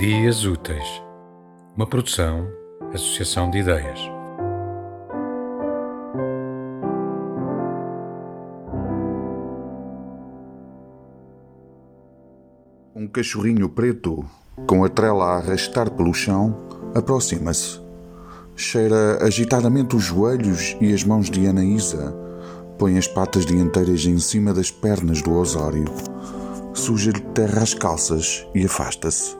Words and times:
Dias 0.00 0.46
Úteis, 0.46 1.02
uma 1.76 1.86
produção, 1.86 2.48
associação 2.90 3.50
de 3.50 3.58
ideias. 3.58 4.00
Um 12.96 13.06
cachorrinho 13.08 13.68
preto, 13.68 14.24
com 14.66 14.82
a 14.82 14.88
trela 14.88 15.34
a 15.34 15.36
arrastar 15.36 15.90
pelo 15.90 16.14
chão, 16.14 16.56
aproxima-se. 16.94 17.78
Cheira 18.56 19.22
agitadamente 19.22 19.96
os 19.96 20.04
joelhos 20.04 20.78
e 20.80 20.94
as 20.94 21.04
mãos 21.04 21.28
de 21.28 21.46
Anaísa. 21.46 22.16
Põe 22.78 22.96
as 22.96 23.06
patas 23.06 23.44
dianteiras 23.44 24.06
em 24.06 24.18
cima 24.18 24.54
das 24.54 24.70
pernas 24.70 25.20
do 25.20 25.34
Osório 25.34 25.84
suja-lhe 26.80 27.20
terra 27.20 27.62
às 27.62 27.74
calças 27.74 28.46
e 28.54 28.64
afasta-se. 28.64 29.36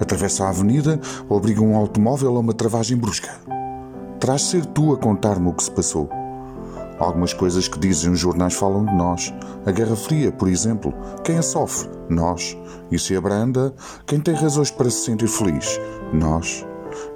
Atravessa 0.00 0.44
a 0.44 0.48
avenida, 0.48 0.98
obriga 1.28 1.60
um 1.60 1.76
automóvel 1.76 2.36
a 2.36 2.40
uma 2.40 2.54
travagem 2.54 2.96
brusca. 2.96 3.30
Traz 4.18 4.42
ser 4.42 4.64
tu 4.64 4.92
a 4.92 4.96
contar-me 4.96 5.48
o 5.48 5.52
que 5.52 5.62
se 5.62 5.70
passou. 5.70 6.08
Algumas 6.98 7.32
coisas 7.32 7.68
que 7.68 7.78
dizem 7.78 8.10
os 8.10 8.18
jornais 8.18 8.54
falam 8.54 8.84
de 8.84 8.94
nós. 8.94 9.32
A 9.66 9.70
Guerra 9.70 9.94
Fria, 9.94 10.32
por 10.32 10.48
exemplo. 10.48 10.92
Quem 11.22 11.38
a 11.38 11.42
sofre? 11.42 11.88
Nós. 12.08 12.56
E 12.90 12.98
se 12.98 13.14
abranda? 13.14 13.72
Quem 14.06 14.18
tem 14.18 14.34
razões 14.34 14.70
para 14.70 14.90
se 14.90 15.04
sentir 15.04 15.28
feliz? 15.28 15.78
Nós. 16.12 16.66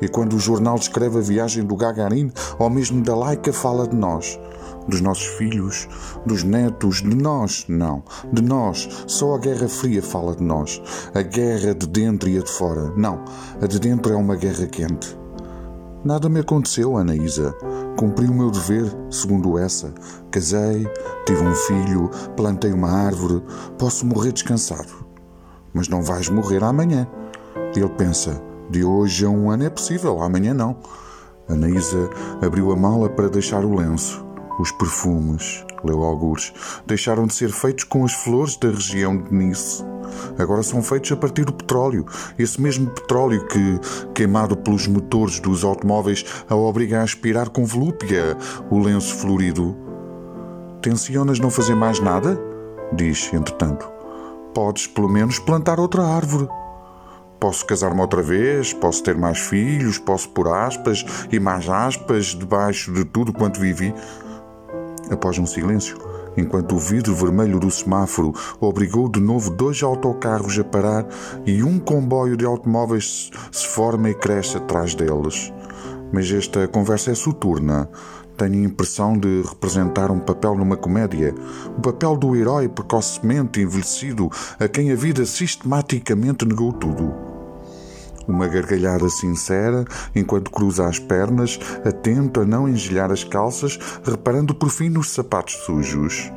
E 0.01 0.07
quando 0.07 0.37
o 0.37 0.39
jornal 0.39 0.79
descreve 0.79 1.19
a 1.19 1.23
viagem 1.23 1.65
do 1.65 1.75
Gagarin 1.75 2.31
ou 2.59 2.69
mesmo 2.69 3.03
da 3.03 3.17
Laika, 3.17 3.53
fala 3.53 3.89
de 3.89 3.97
nós 3.97 4.39
dos 4.89 5.01
nossos 5.01 5.27
filhos, 5.27 5.89
dos 6.27 6.43
netos, 6.43 7.03
de 7.03 7.15
nós, 7.15 7.65
não, 7.69 8.03
de 8.33 8.43
nós. 8.43 8.89
Só 9.07 9.35
a 9.35 9.39
Guerra 9.39 9.69
Fria 9.69 10.03
fala 10.03 10.35
de 10.35 10.43
nós. 10.43 10.81
A 11.15 11.23
guerra 11.23 11.75
de 11.75 11.87
dentro 11.87 12.29
e 12.29 12.39
a 12.39 12.43
de 12.43 12.51
fora. 12.51 12.93
Não, 12.97 13.25
a 13.61 13.67
de 13.67 13.79
dentro 13.79 14.13
é 14.13 14.17
uma 14.17 14.37
guerra 14.37 14.67
quente. 14.67 15.17
Nada 16.05 16.29
me 16.29 16.41
aconteceu, 16.41 16.97
Anaísa. 16.97 17.55
Cumpri 17.97 18.27
o 18.27 18.35
meu 18.35 18.51
dever, 18.51 18.85
segundo 19.09 19.57
essa. 19.57 19.95
Casei, 20.33 20.87
tive 21.25 21.43
um 21.43 21.55
filho, 21.55 22.11
plantei 22.37 22.73
uma 22.73 22.91
árvore. 22.91 23.43
Posso 23.79 24.05
morrer 24.05 24.33
descansado. 24.33 25.07
Mas 25.73 25.89
não 25.89 26.03
vais 26.03 26.29
morrer 26.29 26.65
amanhã. 26.65 27.07
Ele 27.77 27.89
pensa: 27.91 28.43
de 28.69 28.83
hoje 28.83 29.25
a 29.25 29.31
um 29.31 29.51
ano 29.51 29.65
é 29.65 29.71
possível, 29.71 30.21
amanhã 30.23 30.53
não. 30.53 30.77
Anaísa 31.49 32.11
abriu 32.41 32.73
a 32.73 32.77
mala 32.77 33.09
para 33.09 33.29
deixar 33.29 33.65
o 33.65 33.75
lenço. 33.75 34.32
Os 34.59 34.71
perfumes, 34.71 35.65
leu 35.83 36.03
algures, 36.03 36.53
deixaram 36.87 37.27
de 37.27 37.35
ser 37.35 37.51
feitos 37.51 37.85
com 37.85 38.05
as 38.05 38.13
flores 38.13 38.57
da 38.57 38.69
região 38.69 39.17
de 39.17 39.33
Nice. 39.33 39.85
Agora 40.39 40.63
são 40.63 40.83
feitos 40.83 41.11
a 41.13 41.17
partir 41.17 41.45
do 41.45 41.53
petróleo. 41.53 42.07
Esse 42.39 42.61
mesmo 42.61 42.91
petróleo 42.91 43.47
que, 43.47 43.81
queimado 44.15 44.57
pelos 44.57 44.87
motores 44.87 45.41
dos 45.41 45.65
automóveis, 45.65 46.25
a 46.49 46.55
obriga 46.55 47.01
a 47.01 47.03
aspirar 47.03 47.49
com 47.49 47.65
volúpia 47.65 48.37
o 48.71 48.79
lenço 48.79 49.15
florido. 49.17 49.77
Tencionas 50.83 51.39
não 51.39 51.51
fazer 51.51 51.75
mais 51.75 52.01
nada? 52.01 52.39
Diz, 52.93 53.33
entretanto. 53.33 53.89
Podes, 54.55 54.87
pelo 54.87 55.09
menos, 55.09 55.39
plantar 55.39 55.81
outra 55.81 56.05
árvore. 56.05 56.49
Posso 57.41 57.67
casar-me 57.67 58.01
outra 58.01 58.23
vez, 58.23 58.73
posso 58.73 59.03
ter 59.03 59.17
mais 59.17 59.39
filhos, 59.39 59.99
posso 59.99 60.29
pôr 60.29 60.47
aspas 60.49 61.05
e 61.31 61.41
mais 61.41 61.69
aspas 61.69 62.27
debaixo 62.27 62.93
de 62.93 63.05
tudo 63.05 63.33
quanto 63.33 63.59
vivi. 63.59 63.93
Após 65.13 65.39
um 65.39 65.45
silêncio, 65.45 65.99
enquanto 66.39 66.75
o 66.75 66.79
vidro 66.79 67.15
vermelho 67.15 67.61
do 67.61 67.71
semáforo 67.71 68.33
obrigou 68.59 69.11
de 69.11 69.21
novo 69.21 69.51
dois 69.51 69.83
autocarros 69.83 70.59
a 70.59 70.65
parar 70.65 71.07
e 71.45 71.63
um 71.63 71.79
comboio 71.79 72.35
de 72.35 72.47
automóveis 72.47 73.31
se 73.51 73.67
forma 73.67 74.09
e 74.09 74.15
cresce 74.15 74.57
atrás 74.57 74.95
deles. 74.95 75.53
Mas 76.11 76.33
esta 76.33 76.67
conversa 76.67 77.11
é 77.11 77.15
soturna. 77.15 77.91
Tenho 78.39 78.55
a 78.55 78.65
impressão 78.65 79.17
de 79.17 79.43
representar 79.43 80.11
um 80.11 80.19
papel 80.19 80.57
numa 80.57 80.77
comédia. 80.77 81.35
O 81.77 81.81
papel 81.83 82.17
do 82.17 82.35
herói 82.35 82.71
precocemente 82.71 83.61
envelhecido 83.61 84.31
a 84.59 84.67
quem 84.67 84.91
a 84.91 84.95
vida 84.95 85.27
sistematicamente 85.27 86.47
negou 86.47 86.73
tudo. 86.73 87.32
Uma 88.27 88.47
gargalhada 88.47 89.09
sincera 89.09 89.85
enquanto 90.15 90.51
cruza 90.51 90.87
as 90.87 90.99
pernas, 90.99 91.59
atento 91.85 92.41
a 92.41 92.45
não 92.45 92.69
engelhar 92.69 93.11
as 93.11 93.25
calças, 93.25 93.79
reparando 94.05 94.55
por 94.55 94.71
fim 94.71 94.89
nos 94.89 95.11
sapatos 95.11 95.55
sujos. 95.65 96.31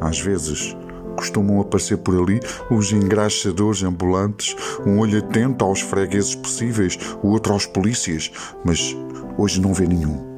Às 0.00 0.20
vezes, 0.20 0.76
costumam 1.16 1.60
aparecer 1.60 1.98
por 1.98 2.20
ali 2.20 2.40
os 2.70 2.92
engraxadores 2.92 3.82
ambulantes, 3.82 4.56
um 4.86 4.98
olho 4.98 5.18
atento 5.18 5.64
aos 5.64 5.80
fregueses 5.80 6.34
possíveis, 6.34 6.98
o 7.22 7.28
outro 7.28 7.52
aos 7.52 7.66
polícias, 7.66 8.30
mas 8.64 8.96
hoje 9.38 9.60
não 9.60 9.72
vê 9.72 9.86
nenhum. 9.86 10.31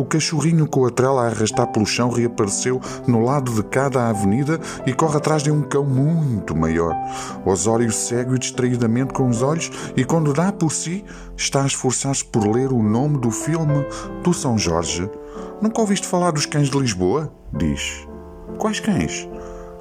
O 0.00 0.04
cachorrinho 0.06 0.66
com 0.66 0.86
a 0.86 0.90
trela 0.90 1.24
a 1.24 1.26
arrastar 1.26 1.66
pelo 1.66 1.84
chão 1.84 2.08
reapareceu 2.08 2.80
no 3.06 3.22
lado 3.22 3.52
de 3.52 3.62
cada 3.64 4.08
avenida 4.08 4.58
e 4.86 4.94
corre 4.94 5.18
atrás 5.18 5.42
de 5.42 5.50
um 5.50 5.60
cão 5.60 5.84
muito 5.84 6.56
maior. 6.56 6.96
Osório 7.44 7.92
segue-o 7.92 8.38
distraidamente 8.38 9.12
com 9.12 9.28
os 9.28 9.42
olhos 9.42 9.70
e, 9.94 10.02
quando 10.02 10.32
dá 10.32 10.50
por 10.50 10.72
si, 10.72 11.04
está 11.36 11.64
a 11.64 11.66
esforçar-se 11.66 12.24
por 12.24 12.46
ler 12.46 12.72
o 12.72 12.82
nome 12.82 13.18
do 13.18 13.30
filme 13.30 13.84
do 14.24 14.32
São 14.32 14.56
Jorge. 14.56 15.06
Nunca 15.60 15.82
ouviste 15.82 16.06
falar 16.06 16.30
dos 16.30 16.46
cães 16.46 16.70
de 16.70 16.78
Lisboa? 16.78 17.30
Diz. 17.52 18.08
Quais 18.56 18.80
cães? 18.80 19.28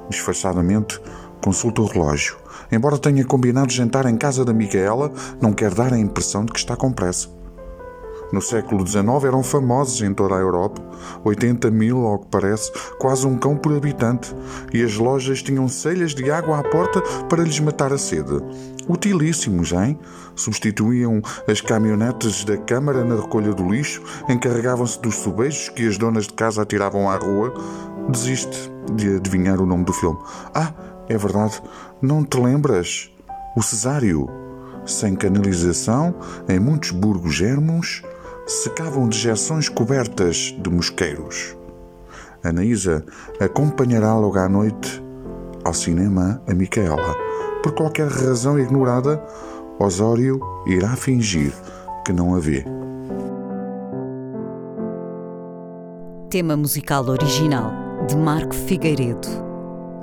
Disfarçadamente, 0.10 1.00
consulta 1.42 1.82
o 1.82 1.86
relógio. 1.86 2.36
Embora 2.70 2.98
tenha 2.98 3.24
combinado 3.24 3.72
jantar 3.72 4.06
em 4.06 4.18
casa 4.18 4.44
da 4.44 4.52
Micaela, 4.52 5.14
não 5.42 5.54
quer 5.54 5.74
dar 5.74 5.94
a 5.94 5.98
impressão 5.98 6.44
de 6.44 6.52
que 6.52 6.60
está 6.60 6.76
com 6.76 6.92
pressa. 6.92 7.39
No 8.32 8.42
século 8.42 8.86
XIX 8.86 9.24
eram 9.26 9.42
famosos 9.42 10.02
em 10.02 10.14
toda 10.14 10.36
a 10.36 10.40
Europa, 10.40 10.82
80 11.24 11.72
mil, 11.72 12.06
ao 12.06 12.20
que 12.20 12.28
parece, 12.28 12.72
quase 13.00 13.26
um 13.26 13.38
cão 13.38 13.58
por 13.58 13.76
habitante, 13.76 14.36
e 14.72 14.84
as 14.84 14.96
lojas 14.98 15.42
tinham 15.42 15.68
celhas 15.68 16.14
de 16.14 16.30
água 16.30 16.60
à 16.60 16.64
porta 16.64 17.02
para 17.28 17.44
lhes 17.44 17.60
matar 17.60 17.92
a 17.92 17.98
sede. 17.98 18.40
Utilíssimos, 18.88 19.72
hein? 19.72 20.00
Substituíam 20.36 21.22
as 21.48 21.62
caminhonetes 21.62 22.44
da 22.44 22.58
Câmara 22.58 23.04
na 23.04 23.16
recolha 23.16 23.54
do 23.54 23.68
lixo, 23.68 24.02
encarregavam-se 24.28 25.00
dos 25.00 25.16
sobejos 25.16 25.70
que 25.70 25.88
as 25.88 25.98
donas 25.98 26.26
de 26.26 26.34
casa 26.34 26.62
atiravam 26.62 27.10
à 27.10 27.16
rua. 27.16 27.54
Desiste 28.10 28.72
de 28.94 29.18
adivinhar 29.18 29.62
o 29.62 29.66
nome 29.66 29.86
do 29.86 29.94
filme. 29.94 30.18
Ah, 30.54 30.74
é 31.08 31.18
verdade, 31.18 31.62
não 32.02 32.24
te 32.24 32.40
lembras? 32.40 33.12
O 33.56 33.62
Cesário. 33.62 34.28
Sem 34.86 35.16
canalização, 35.16 36.16
em 36.48 36.60
muitos 36.60 36.90
burgos 36.90 37.36
germos, 37.36 38.02
secavam 38.50 39.08
dejeções 39.08 39.70
cobertas 39.70 40.56
de 40.60 40.70
mosqueiros. 40.72 41.56
Anaísa 42.44 43.06
acompanhará 43.40 44.18
logo 44.18 44.40
à 44.40 44.50
noite 44.50 45.04
ao 45.64 45.74
cinema 45.74 46.42
a 46.48 46.54
Micaela. 46.56 47.16
Por 47.62 47.74
qualquer 47.74 48.08
razão 48.08 48.58
ignorada, 48.58 49.24
Osório 49.80 50.40
irá 50.66 50.96
fingir 50.96 51.54
que 52.04 52.12
não 52.12 52.34
a 52.34 52.40
vê. 52.40 52.66
Tema 56.32 56.58
musical 56.58 57.06
original 57.08 57.72
de 58.08 58.18
Marco 58.18 58.56
Figueiredo, 58.56 59.28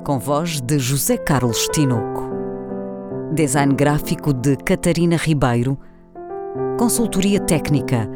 com 0.05 0.21
voz 0.21 0.61
de 0.61 0.79
José 0.79 1.17
Carlos 1.17 1.69
Tinoco. 1.73 2.31
Design 3.35 3.75
gráfico 3.75 4.33
de 4.33 4.57
Catarina 4.57 5.17
Ribeiro. 5.17 5.77
Consultoria 6.79 7.41
técnica 7.41 8.16